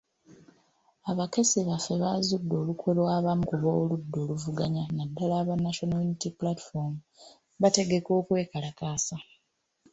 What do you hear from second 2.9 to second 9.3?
lw'abamu ku b'oludda oluvuganya naddala aba National Unity Platform, bategeka okwekalakaasa.